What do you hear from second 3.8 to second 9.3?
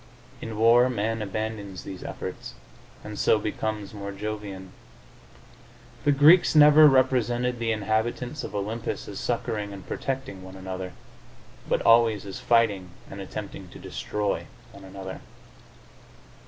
more jovian. The Greeks never represented the inhabitants of Olympus as